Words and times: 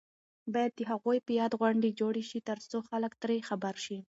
باید 0.53 0.71
د 0.75 0.81
هغوی 0.91 1.17
په 1.25 1.31
یاد 1.39 1.51
غونډې 1.59 1.89
جوړې 1.99 2.23
شي 2.29 2.39
ترڅو 2.49 2.77
خلک 2.89 3.11
ترې 3.21 3.37
خبر 3.49 3.75
شي. 3.85 3.97